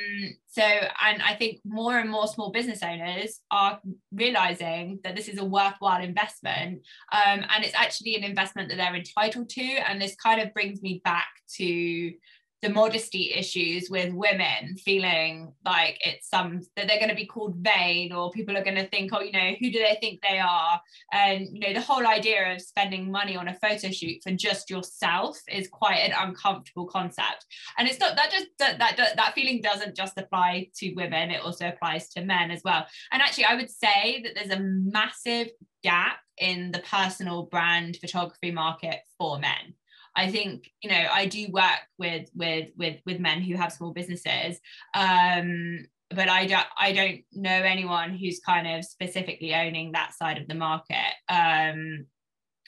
[0.52, 3.80] so and i think more and more small business owners are
[4.12, 8.94] realizing that this is a worthwhile investment um, and it's actually an investment that they're
[8.94, 12.12] entitled to and this kind of brings me back to
[12.62, 17.56] the modesty issues with women feeling like it's some that they're going to be called
[17.56, 20.38] vain or people are going to think oh you know who do they think they
[20.38, 20.80] are?
[21.12, 24.70] And you know the whole idea of spending money on a photo shoot for just
[24.70, 27.46] yourself is quite an uncomfortable concept.
[27.78, 31.42] And it's not that just that that, that feeling doesn't just apply to women it
[31.42, 32.86] also applies to men as well.
[33.10, 35.48] And actually i would say that there's a massive
[35.82, 39.74] gap in the personal brand photography market for men
[40.14, 43.92] I think you know I do work with with with with men who have small
[43.92, 44.60] businesses,
[44.94, 50.38] um, but I don't I don't know anyone who's kind of specifically owning that side
[50.38, 51.14] of the market.
[51.28, 52.06] Um,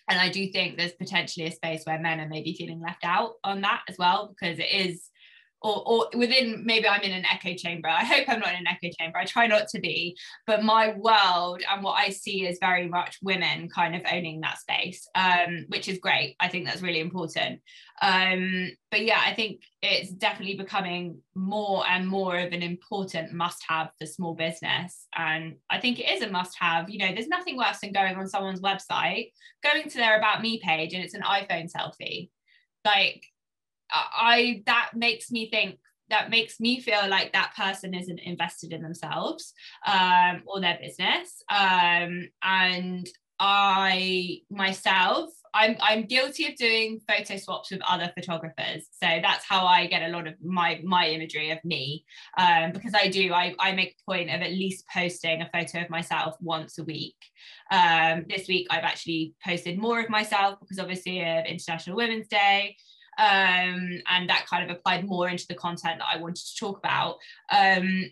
[0.07, 3.35] and I do think there's potentially a space where men are maybe feeling left out
[3.43, 5.09] on that as well because it is
[5.65, 7.89] or, or within maybe I'm in an echo chamber.
[7.89, 9.19] I hope I'm not in an echo chamber.
[9.19, 13.17] I try not to be, but my world and what I see is very much
[13.23, 16.37] women kind of owning that space, um, which is great.
[16.39, 17.63] I think that's really important.
[18.03, 23.65] Um, but yeah, I think it's definitely becoming more and more of an important must
[23.67, 25.07] have for small business.
[25.17, 26.91] And I think it is a must have.
[26.91, 29.31] You know, there's nothing worse than going on someone's website,
[29.63, 32.29] going to their About Me page, and it's an iPhone selfie.
[32.85, 33.25] Like,
[33.91, 35.79] I that makes me think
[36.11, 39.55] that makes me feel like that person isn't invested in themselves
[39.87, 43.09] um, or their business um, and
[43.41, 48.87] I myself, I'm I'm guilty of doing photo swaps with other photographers.
[48.93, 52.05] So that's how I get a lot of my my imagery of me.
[52.39, 55.83] Um, because I do, I, I make a point of at least posting a photo
[55.83, 57.17] of myself once a week.
[57.71, 62.77] Um, this week I've actually posted more of myself because obviously of International Women's Day.
[63.19, 66.79] Um, and that kind of applied more into the content that I wanted to talk
[66.79, 67.19] about.
[67.51, 68.11] Um,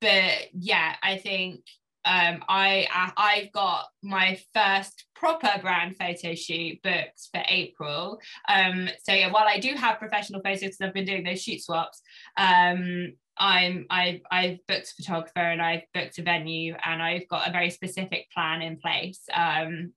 [0.00, 1.60] but yeah, I think
[2.04, 2.86] um, I
[3.16, 8.20] I've got my first proper brand photo shoot booked for April.
[8.48, 11.62] Um, so yeah, while I do have professional photos because I've been doing those shoot
[11.62, 12.02] swaps,
[12.36, 17.48] um, I'm I've I've booked a photographer and I've booked a venue and I've got
[17.48, 19.22] a very specific plan in place.
[19.32, 19.94] Um,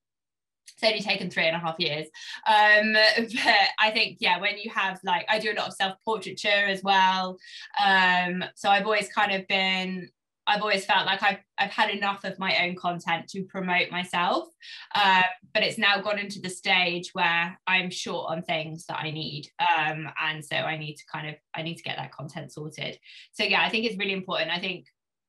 [0.73, 2.07] it's only taken three and a half years
[2.47, 5.95] um but i think yeah when you have like i do a lot of self
[6.03, 7.37] portraiture as well
[7.83, 10.09] um so i've always kind of been
[10.47, 14.47] I've always felt like I've, I've had enough of my own content to promote myself.
[14.95, 19.11] Uh, but it's now gone into the stage where I'm short on things that I
[19.11, 19.49] need.
[19.59, 22.97] Um, and so I need to kind of, I need to get that content sorted.
[23.33, 24.49] So yeah, I think it's really important.
[24.49, 24.85] I think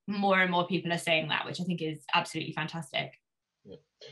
[0.06, 3.12] more and more people are saying that, which I think is absolutely fantastic.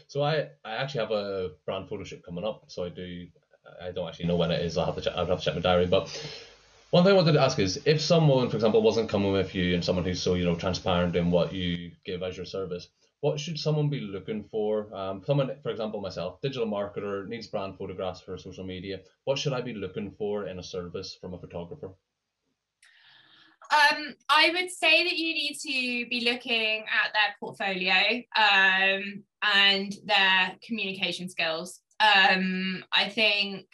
[0.08, 2.64] So I, I actually have a brand photo shoot coming up.
[2.68, 3.26] So I do,
[3.80, 4.78] I don't actually know when it is.
[4.78, 6.08] I'll have to check, I'll have to check my diary, but
[6.90, 9.74] one thing I wanted to ask is if someone, for example, wasn't coming with you
[9.74, 12.88] and someone who's so you know transparent in what you give as your service,
[13.20, 14.94] what should someone be looking for?
[14.94, 19.00] Um, someone, for example, myself, digital marketer, needs brand photographs for social media.
[19.24, 21.90] What should I be looking for in a service from a photographer?
[23.70, 29.94] Um, I would say that you need to be looking at their portfolio um, and
[30.04, 31.80] their communication skills.
[32.00, 33.66] Um, I think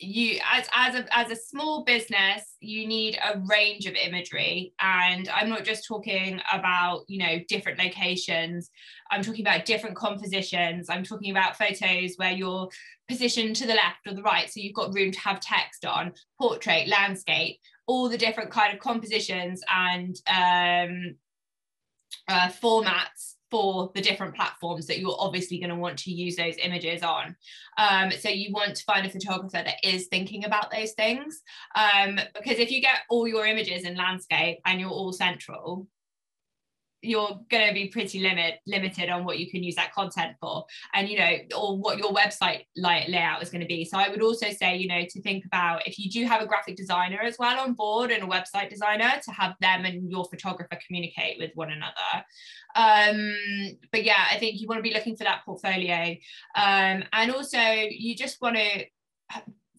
[0.00, 4.72] you as as a as a small business you need a range of imagery.
[4.80, 8.70] And i'm not just talking about you know different locations.
[9.10, 10.88] I'm talking about different compositions.
[10.88, 12.68] I'm talking about photos where you're
[13.08, 16.12] positioned to the left or the right so you've got room to have text on
[16.38, 21.16] portrait landscape all the different kind of compositions and um,
[22.28, 26.56] uh, formats for the different platforms that you're obviously going to want to use those
[26.62, 27.34] images on.
[27.78, 31.40] Um, so you want to find a photographer that is thinking about those things.
[31.74, 35.86] Um, because if you get all your images in landscape and you're all central,
[37.02, 40.64] you're going to be pretty limit limited on what you can use that content for.
[40.94, 43.84] And you know or what your website like layout is going to be.
[43.84, 46.46] So i would also say you know to think about if you do have a
[46.46, 50.24] graphic designer as well on board and a website designer to have them and your
[50.24, 52.24] photographer communicate with one another.
[52.74, 56.16] Um but yeah i think you want to be looking for that portfolio.
[56.56, 58.84] Um and also you just want to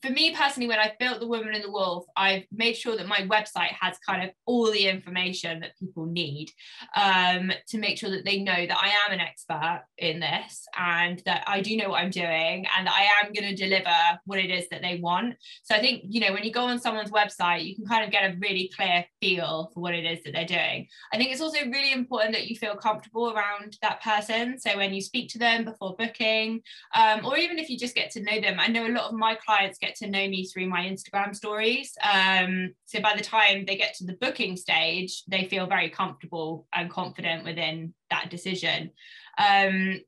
[0.01, 3.07] for me personally, when I've built the Woman and the Wolf, I've made sure that
[3.07, 6.51] my website has kind of all the information that people need
[6.95, 11.21] um, to make sure that they know that I am an expert in this and
[11.25, 13.89] that I do know what I'm doing and that I am going to deliver
[14.25, 15.35] what it is that they want.
[15.63, 18.11] So I think, you know, when you go on someone's website, you can kind of
[18.11, 20.87] get a really clear feel for what it is that they're doing.
[21.13, 24.59] I think it's also really important that you feel comfortable around that person.
[24.59, 26.61] So when you speak to them before booking,
[26.95, 29.13] um, or even if you just get to know them, I know a lot of
[29.13, 31.97] my clients get get to know me through my Instagram stories.
[32.03, 36.67] Um, so by the time they get to the booking stage, they feel very comfortable
[36.73, 38.91] and confident within that decision.
[39.37, 40.01] Um,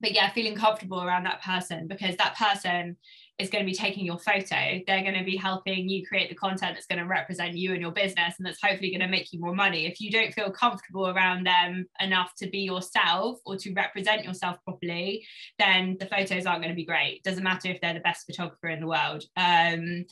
[0.00, 2.96] but yeah, feeling comfortable around that person because that person
[3.40, 4.80] is going to be taking your photo.
[4.86, 7.80] They're going to be helping you create the content that's going to represent you and
[7.80, 9.86] your business and that's hopefully going to make you more money.
[9.86, 14.58] If you don't feel comfortable around them enough to be yourself or to represent yourself
[14.64, 15.24] properly,
[15.58, 17.22] then the photos aren't going to be great.
[17.22, 19.24] Doesn't matter if they're the best photographer in the world.
[19.36, 20.04] Um,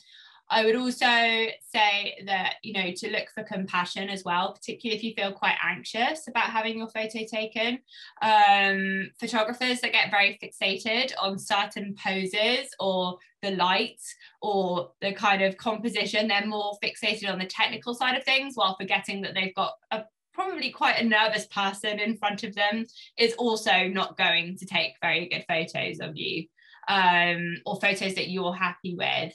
[0.51, 5.03] I would also say that, you know, to look for compassion as well, particularly if
[5.03, 7.79] you feel quite anxious about having your photo taken.
[8.21, 14.01] Um, photographers that get very fixated on certain poses or the light
[14.41, 18.75] or the kind of composition, they're more fixated on the technical side of things while
[18.75, 22.85] forgetting that they've got a probably quite a nervous person in front of them
[23.17, 26.45] is also not going to take very good photos of you
[26.89, 29.33] um, or photos that you're happy with.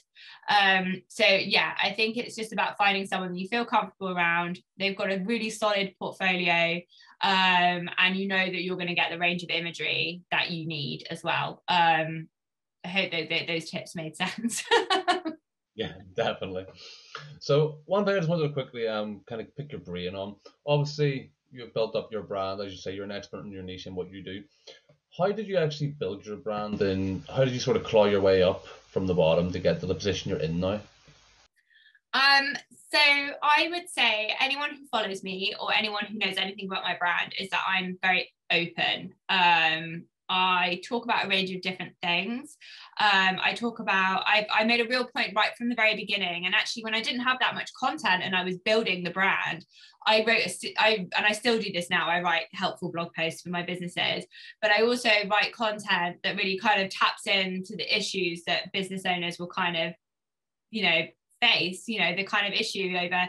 [0.51, 4.59] Um, so yeah, I think it's just about finding someone you feel comfortable around.
[4.77, 6.81] They've got a really solid portfolio,
[7.23, 10.67] um, and you know that you're going to get the range of imagery that you
[10.67, 11.63] need as well.
[11.69, 12.29] Um,
[12.85, 14.63] I hope those, those tips made sense.
[15.77, 16.67] yeah, definitely.
[17.39, 20.35] So one thing I just wanted to quickly um kind of pick your brain on.
[20.67, 23.87] Obviously, you've built up your brand, as you say, you're an expert in your niche
[23.87, 24.43] and what you do
[25.17, 28.21] how did you actually build your brand and how did you sort of claw your
[28.21, 30.81] way up from the bottom to get to the position you're in now?
[32.13, 32.55] Um,
[32.93, 36.97] so I would say anyone who follows me or anyone who knows anything about my
[36.97, 39.15] brand is that I'm very open.
[39.29, 42.57] Um, I talk about a range of different things.
[42.99, 46.47] Um, I talk about, I, I made a real point right from the very beginning.
[46.47, 49.67] And actually, when I didn't have that much content and I was building the brand,
[50.07, 53.43] I wrote, a, I, and I still do this now, I write helpful blog posts
[53.43, 54.25] for my businesses,
[54.61, 59.03] but I also write content that really kind of taps into the issues that business
[59.07, 59.95] owners will kind of,
[60.71, 61.03] you know,
[61.41, 63.29] face, you know, the kind of issue over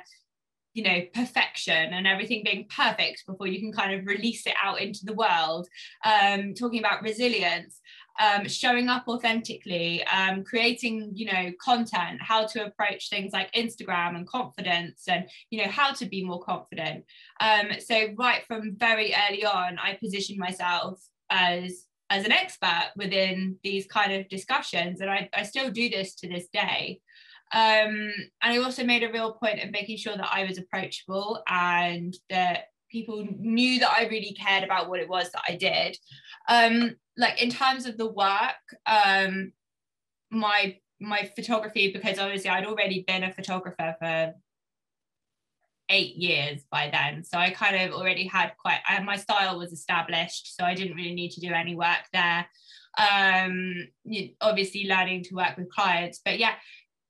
[0.76, 4.82] you know perfection and everything being perfect before you can kind of release it out
[4.82, 5.68] into the world.
[6.04, 7.80] Um, talking about resilience
[8.20, 14.16] um, showing up authentically um, creating you know content how to approach things like instagram
[14.16, 17.06] and confidence and you know how to be more confident.
[17.40, 21.00] Um, so right from very early on i positioned myself
[21.30, 26.16] as as an expert within these kind of discussions and I, I still do this
[26.16, 27.02] to this day.
[27.54, 31.42] Um, and I also made a real point of making sure that I was approachable
[31.48, 35.98] and that people knew that I really cared about what it was that I did.
[36.48, 39.52] Um, like in terms of the work, um,
[40.32, 44.34] my my photography, because obviously I'd already been a photographer for
[45.90, 47.24] eight years by then.
[47.24, 50.96] So I kind of already had quite I, my style was established, so I didn't
[50.96, 52.48] really need to do any work there.
[52.98, 53.90] Um,
[54.40, 56.54] obviously learning to work with clients, but yeah,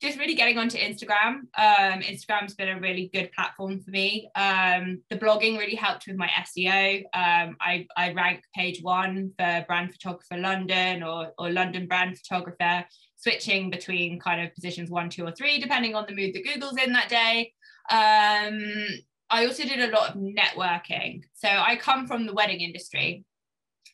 [0.02, 1.42] just really getting onto Instagram.
[1.58, 4.30] Um, Instagram's been a really good platform for me.
[4.36, 7.00] Um, the blogging really helped with my SEO.
[7.14, 12.86] Um, I, I rank page one for brand photographer London or, or London brand photographer,
[13.16, 16.78] switching between kind of positions one, two, or three, depending on the mood that Google's
[16.78, 17.54] in that day.
[17.90, 18.88] Um,
[19.30, 21.22] I also did a lot of networking.
[21.34, 23.24] So I come from the wedding industry.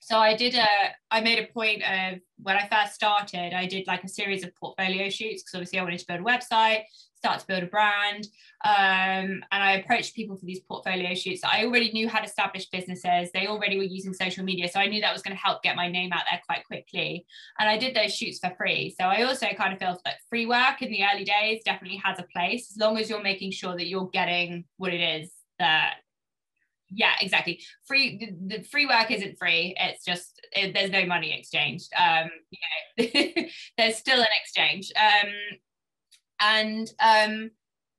[0.03, 0.67] So I did a,
[1.11, 4.53] I made a point of when I first started, I did like a series of
[4.55, 6.81] portfolio shoots because obviously I wanted to build a website,
[7.15, 8.27] start to build a brand.
[8.65, 11.43] Um, and I approached people for these portfolio shoots.
[11.43, 13.29] I already knew how to establish businesses.
[13.31, 14.69] They already were using social media.
[14.69, 17.27] So I knew that was going to help get my name out there quite quickly.
[17.59, 18.95] And I did those shoots for free.
[18.99, 22.17] So I also kind of feel that free work in the early days definitely has
[22.17, 25.97] a place as long as you're making sure that you're getting what it is that
[26.93, 27.60] yeah exactly.
[27.86, 29.75] Free the, free work isn't free.
[29.80, 31.91] It's just it, there's no money exchanged.
[31.97, 32.30] Um
[32.97, 33.43] you know
[33.77, 34.91] there's still an exchange.
[34.95, 35.32] Um
[36.39, 37.51] and um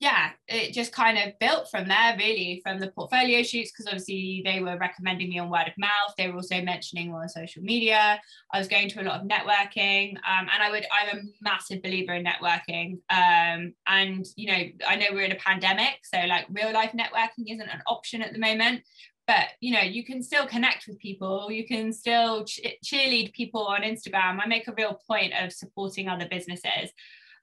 [0.03, 4.43] yeah, it just kind of built from there, really, from the portfolio shoots, because obviously
[4.45, 6.13] they were recommending me on word of mouth.
[6.19, 8.21] They were also mentioning me on social media.
[8.53, 10.85] I was going to a lot of networking, um, and I would.
[10.93, 12.95] I'm a massive believer in networking.
[13.11, 17.53] Um, and you know, I know we're in a pandemic, so like real life networking
[17.53, 18.83] isn't an option at the moment.
[19.29, 21.49] But you know, you can still connect with people.
[21.53, 24.41] You can still ch- cheerlead people on Instagram.
[24.43, 26.91] I make a real point of supporting other businesses.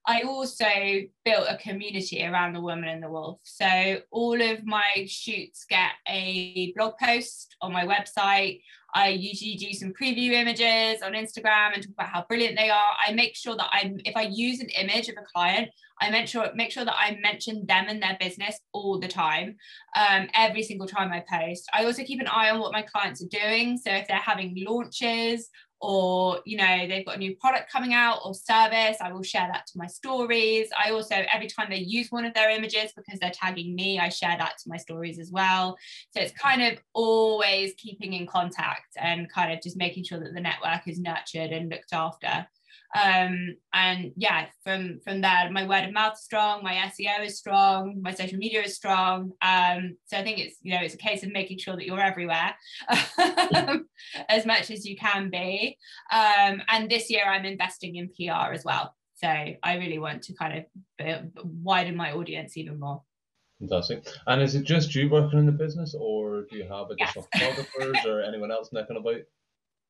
[0.06, 0.66] I also
[1.26, 3.40] built a community around the woman and the wolf.
[3.44, 8.62] So all of my shoots get a blog post on my website.
[8.96, 12.92] I usually do some preview images on Instagram and talk about how brilliant they are.
[13.06, 15.70] I make sure that I'm if I use an image of a client,
[16.02, 19.58] I make sure make sure that I mention them and their business all the time,
[19.96, 21.70] um, every single time I post.
[21.74, 23.78] I also keep an eye on what my clients are doing.
[23.78, 25.50] So if they're having launches
[25.82, 29.48] or you know they've got a new product coming out or service i will share
[29.52, 30.70] that to my stories.
[30.78, 34.10] I also every time they use one of their images because they're tagging me i
[34.10, 35.78] share that to my stories as well.
[36.12, 40.34] So it's kind of always keeping in contact and kind of just making sure that
[40.34, 42.48] the network is nurtured and looked after
[42.96, 47.38] um, and yeah from from there my word of mouth is strong my seo is
[47.38, 50.98] strong my social media is strong um, so i think it's you know it's a
[50.98, 52.56] case of making sure that you're everywhere
[54.30, 55.78] as much as you can be
[56.12, 60.34] um, and this year i'm investing in pr as well so i really want to
[60.34, 60.66] kind
[61.00, 63.02] of widen my audience even more
[63.60, 64.08] Fantastic.
[64.28, 67.56] And is it just you working in the business, or do you have additional yes.
[67.56, 69.20] photographers or anyone else necking about?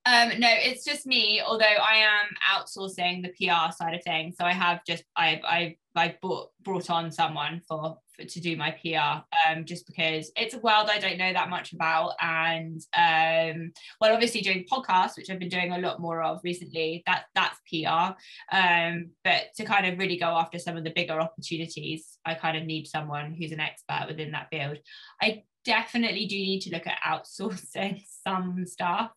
[0.05, 1.41] Um, no, it's just me.
[1.45, 5.73] Although I am outsourcing the PR side of things, so I have just I've I've
[5.95, 10.53] I've brought brought on someone for, for to do my PR, um, just because it's
[10.53, 15.29] a world I don't know that much about, and um, well, obviously doing podcasts, which
[15.29, 17.03] I've been doing a lot more of recently.
[17.05, 18.15] That that's PR,
[18.55, 22.57] um, but to kind of really go after some of the bigger opportunities, I kind
[22.57, 24.77] of need someone who's an expert within that field.
[25.21, 29.11] I definitely do need to look at outsourcing some stuff.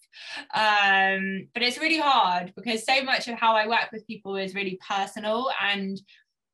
[0.55, 4.55] Um, but it's really hard because so much of how I work with people is
[4.55, 6.01] really personal and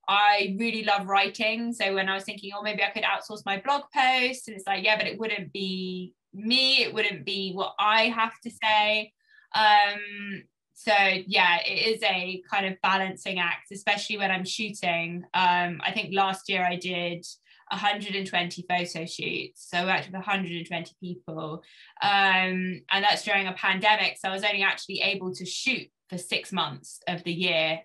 [0.08, 1.72] I really love writing.
[1.72, 4.66] So when I was thinking, oh, maybe I could outsource my blog posts, and it's
[4.66, 9.12] like, yeah, but it wouldn't be me, it wouldn't be what I have to say.
[9.54, 10.94] Um, so
[11.26, 15.24] yeah, it is a kind of balancing act, especially when I'm shooting.
[15.34, 17.26] Um, I think last year I did
[17.70, 19.68] 120 photo shoots.
[19.70, 21.62] So I worked with 120 people.
[22.02, 24.18] Um, and that's during a pandemic.
[24.18, 27.80] So I was only actually able to shoot for six months of the year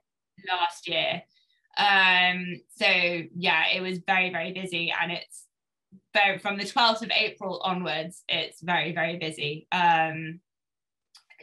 [0.48, 1.24] last year.
[1.78, 4.94] Um, so yeah, it was very, very busy.
[5.00, 5.46] And it's
[6.14, 9.68] very, from the 12th of April onwards, it's very, very busy.
[9.72, 10.40] Um,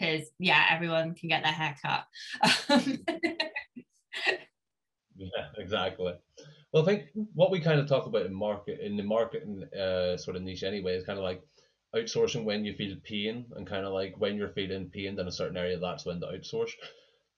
[0.00, 2.06] because yeah, everyone can get their hair cut.
[5.16, 6.14] yeah, exactly.
[6.72, 10.16] Well, I think what we kind of talk about in market in the marketing uh,
[10.16, 11.42] sort of niche anyway is kind of like
[11.96, 15.32] outsourcing when you feel pain and kind of like when you're feeling pain in a
[15.32, 16.70] certain area, that's when to outsource.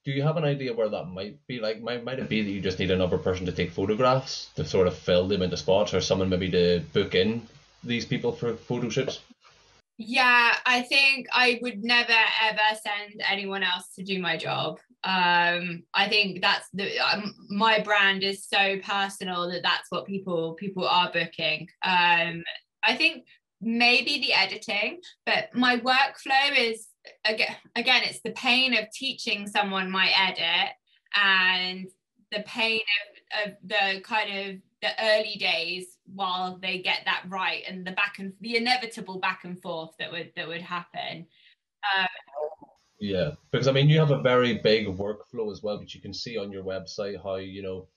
[0.04, 1.60] Do you have an idea where that might be?
[1.60, 4.64] Like, might might it be that you just need another person to take photographs to
[4.64, 7.46] sort of fill them into spots, or someone maybe to book in
[7.84, 9.20] these people for photo shoots?
[9.98, 12.12] Yeah, I think I would never
[12.42, 14.78] ever send anyone else to do my job.
[15.04, 20.54] Um, I think that's the um, my brand is so personal that that's what people
[20.54, 21.68] people are booking.
[21.84, 22.42] Um,
[22.84, 23.24] I think
[23.60, 26.88] maybe the editing, but my workflow is
[27.24, 30.72] again again it's the pain of teaching someone my edit
[31.14, 31.86] and
[32.30, 33.11] the pain of,
[33.44, 38.16] of the kind of the early days while they get that right and the back
[38.18, 41.26] and the inevitable back and forth that would that would happen.
[41.96, 42.06] Um,
[43.00, 46.14] yeah because i mean you have a very big workflow as well which you can
[46.14, 47.88] see on your website how you know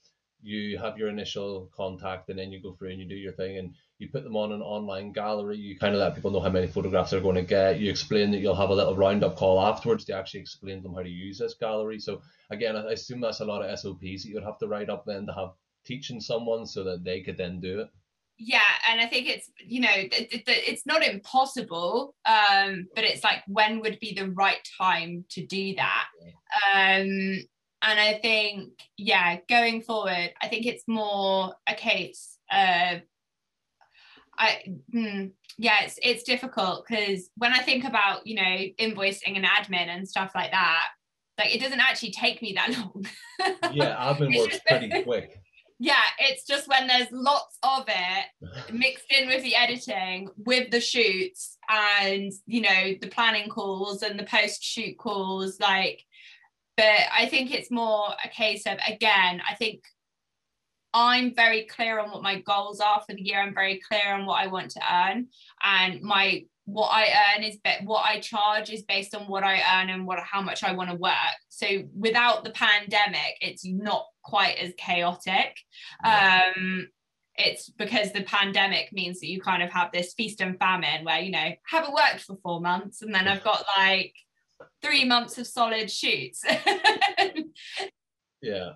[0.46, 3.58] you have your initial contact and then you go through and you do your thing.
[3.58, 6.50] And you put them on an online gallery you kind of let people know how
[6.50, 7.80] many photographs they're going to get.
[7.80, 10.96] You explain that you'll have a little roundup call afterwards to actually explain to them
[10.96, 12.00] how to use this gallery.
[12.00, 15.06] So again i assume that's a lot of sops that you'd have to write up
[15.06, 15.50] then to have
[15.86, 17.90] teaching someone so that they could then do it.
[18.38, 23.24] Yeah and i think it's you know it, it, it's not impossible um but it's
[23.24, 26.08] like when would be the right time to do that?
[26.74, 27.40] Um
[27.82, 33.02] and i think yeah going forward i think it's more a case of
[34.38, 34.60] i
[34.92, 35.28] hmm,
[35.58, 40.08] yeah it's it's difficult because when i think about you know invoicing and admin and
[40.08, 40.88] stuff like that
[41.38, 43.06] like it doesn't actually take me that long
[43.74, 45.40] yeah admin works pretty quick
[45.78, 50.80] yeah, it's just when there's lots of it mixed in with the editing, with the
[50.80, 55.60] shoots, and you know the planning calls and the post shoot calls.
[55.60, 56.04] Like,
[56.78, 59.84] but I think it's more a case of again, I think
[60.96, 63.42] I'm very clear on what my goals are for the year.
[63.42, 65.28] I'm very clear on what I want to earn,
[65.62, 69.62] and my what I earn is be- what I charge is based on what I
[69.76, 71.14] earn and what how much I want to work.
[71.50, 75.60] So without the pandemic, it's not quite as chaotic.
[76.04, 76.88] Um,
[77.36, 81.20] it's because the pandemic means that you kind of have this feast and famine where
[81.20, 84.14] you know haven't worked for four months and then I've got like
[84.82, 86.44] three months of solid shoots.
[88.42, 88.70] yeah.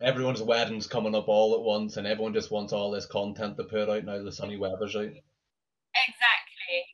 [0.00, 3.64] Everyone's wedding's coming up all at once and everyone just wants all this content to
[3.64, 5.04] put out now the sunny weather's out.
[5.04, 6.84] Exactly.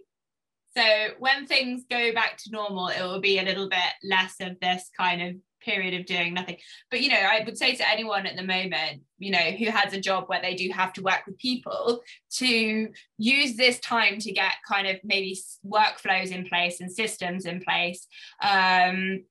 [0.76, 4.59] So when things go back to normal, it will be a little bit less of
[4.61, 6.57] this kind of period of doing nothing.
[6.90, 9.92] But you know, I would say to anyone at the moment, you know, who has
[9.92, 12.03] a job where they do have to work with people
[12.38, 12.88] to
[13.18, 18.07] use this time to get kind of maybe workflows in place and systems in place.
[18.42, 19.24] Um,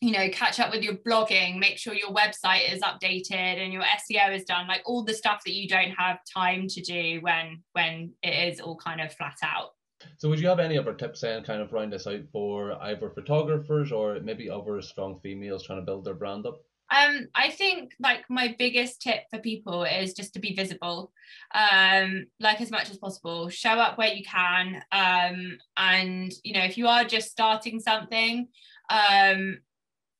[0.00, 3.82] you know, catch up with your blogging, make sure your website is updated and your
[3.82, 7.62] SEO is done, like all the stuff that you don't have time to do when
[7.72, 9.70] when it is all kind of flat out.
[10.18, 13.10] So would you have any other tips then kind of round this out for either
[13.10, 16.60] photographers or maybe other strong females trying to build their brand up?
[16.90, 21.12] Um, I think like my biggest tip for people is just to be visible,
[21.54, 23.50] um, like as much as possible.
[23.50, 28.48] Show up where you can, um, and you know if you are just starting something,
[28.88, 29.58] um,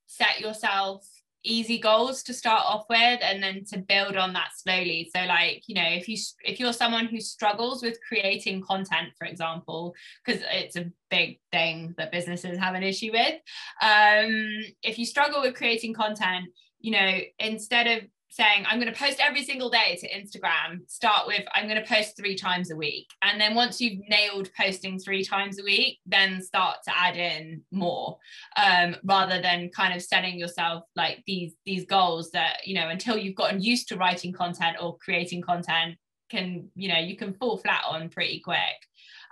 [0.08, 1.06] set yourself
[1.44, 5.08] easy goals to start off with and then to build on that slowly.
[5.14, 9.26] So like you know if you if you're someone who struggles with creating content for
[9.26, 9.94] example
[10.24, 13.34] because it's a big thing that businesses have an issue with
[13.80, 16.46] um if you struggle with creating content
[16.80, 21.26] you know instead of saying I'm going to post every single day to Instagram, start
[21.26, 23.08] with I'm going to post three times a week.
[23.22, 27.62] And then once you've nailed posting three times a week, then start to add in
[27.72, 28.18] more
[28.56, 33.18] um, rather than kind of setting yourself like these these goals that, you know, until
[33.18, 35.96] you've gotten used to writing content or creating content
[36.30, 38.58] can, you know, you can fall flat on pretty quick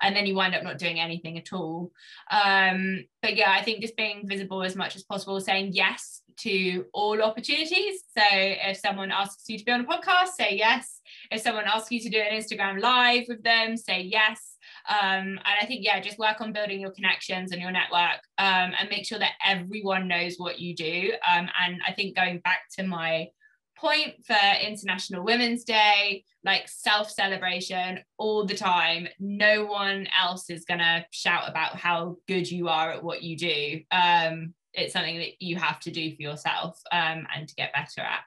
[0.03, 1.93] and then you wind up not doing anything at all.
[2.31, 6.85] Um, but yeah, I think just being visible as much as possible, saying yes to
[6.93, 8.03] all opportunities.
[8.17, 11.01] So if someone asks you to be on a podcast, say yes.
[11.31, 14.57] If someone asks you to do an Instagram live with them, say yes.
[14.89, 18.73] Um, and I think, yeah, just work on building your connections and your network um,
[18.79, 21.13] and make sure that everyone knows what you do.
[21.29, 23.29] Um, and I think going back to my
[23.77, 29.09] point for International Women's Day, like self celebration all the time.
[29.19, 33.37] No one else is going to shout about how good you are at what you
[33.37, 33.81] do.
[33.91, 38.03] Um, it's something that you have to do for yourself um, and to get better
[38.03, 38.21] at.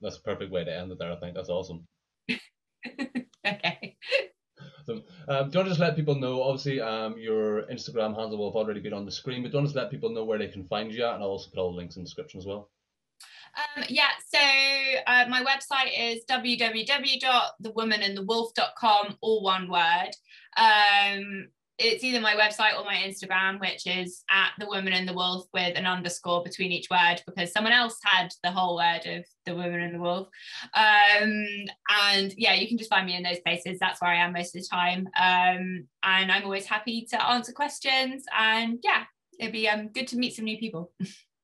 [0.00, 1.12] That's a perfect way to end it there.
[1.12, 1.86] I think that's awesome.
[3.46, 3.96] okay.
[4.86, 6.42] So, um, do you want to just let people know?
[6.42, 9.62] Obviously, um, your Instagram handle will have already been on the screen, but do you
[9.62, 11.14] want to let people know where they can find you at?
[11.14, 12.70] And I'll also put all the links in the description as well.
[13.76, 14.38] Um, yeah, so
[15.06, 20.10] uh, my website is www.thewomanandthewolf.com, all one word.
[20.56, 25.14] Um, it's either my website or my Instagram, which is at the woman and the
[25.14, 29.24] wolf with an underscore between each word because someone else had the whole word of
[29.46, 30.28] the woman and the wolf.
[30.74, 31.46] Um,
[32.10, 33.78] and yeah, you can just find me in those places.
[33.78, 35.06] That's where I am most of the time.
[35.18, 38.24] Um, and I'm always happy to answer questions.
[38.36, 39.04] And yeah,
[39.38, 40.90] it'd be um, good to meet some new people.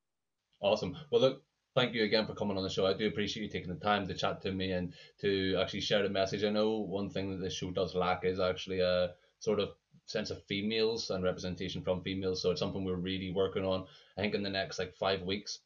[0.60, 0.96] awesome.
[1.12, 1.42] Well, look,
[1.76, 2.86] thank you again for coming on the show.
[2.86, 6.02] I do appreciate you taking the time to chat to me and to actually share
[6.02, 6.42] the message.
[6.42, 9.70] I know one thing that this show does lack is actually a sort of
[10.06, 12.42] sense of females and representation from females.
[12.42, 13.86] So it's something we're really working on.
[14.18, 15.60] I think in the next like five weeks,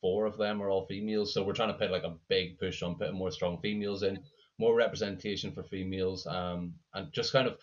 [0.00, 1.32] four of them are all females.
[1.32, 4.20] So we're trying to put like a big push on putting more strong females in,
[4.58, 7.58] more representation for females, um, and just kind of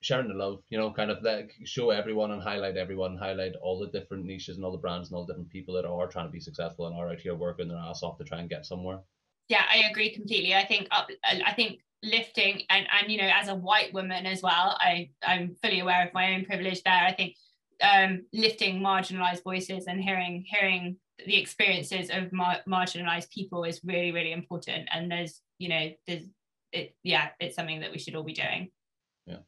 [0.00, 3.78] sharing the love, you know, kind of that show everyone and highlight everyone, highlight all
[3.78, 6.26] the different niches and all the brands and all the different people that are trying
[6.26, 8.66] to be successful and are out here working their ass off to try and get
[8.66, 8.98] somewhere.
[9.48, 10.54] Yeah, I agree completely.
[10.54, 14.42] I think up, I think lifting and and you know as a white woman as
[14.42, 17.02] well i i'm fully aware of my own privilege there.
[17.02, 17.34] I think
[17.82, 24.12] um lifting marginalized voices and hearing hearing the experiences of mar- marginalized people is really
[24.12, 24.88] really important.
[24.92, 26.24] And there's you know there's
[26.72, 28.70] it yeah it's something that we should all be doing.
[29.26, 29.38] Yeah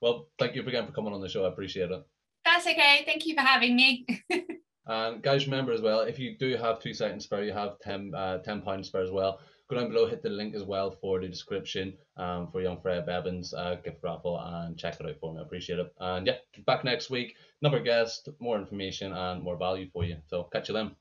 [0.00, 1.44] well thank you again for coming on the show.
[1.44, 2.02] I appreciate it.
[2.44, 3.02] That's okay.
[3.04, 4.06] Thank you for having me
[4.88, 8.12] and guys remember as well if you do have two seconds spare you have 10
[8.14, 11.20] uh 10 pounds spare as well go down below, hit the link as well for
[11.20, 15.32] the description um, for Young Freya Bevins uh, gift raffle and check it out for
[15.34, 15.40] me.
[15.40, 15.92] I appreciate it.
[16.00, 16.36] And yeah,
[16.66, 20.16] back next week, another guest, more information and more value for you.
[20.28, 20.96] So catch you then.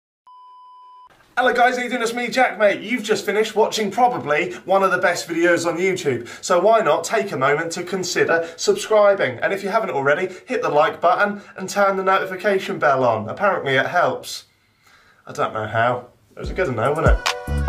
[1.39, 2.01] Hello guys, how you doing?
[2.01, 2.81] It's me, Jack, mate.
[2.81, 6.27] You've just finished watching probably one of the best videos on YouTube.
[6.43, 9.37] So why not take a moment to consider subscribing?
[9.37, 13.29] And if you haven't already, hit the like button and turn the notification bell on.
[13.29, 14.45] Apparently it helps.
[15.27, 16.07] I don't know how.
[16.35, 17.66] It was a good to know, wasn't it?